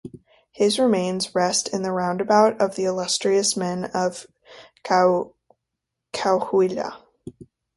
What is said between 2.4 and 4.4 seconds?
of the Illustrious Men of